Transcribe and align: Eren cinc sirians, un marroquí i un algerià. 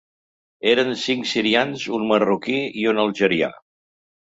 Eren 0.71 0.89
cinc 1.01 1.29
sirians, 1.33 1.85
un 1.99 2.07
marroquí 2.13 2.57
i 2.85 2.89
un 2.95 3.05
algerià. 3.07 3.55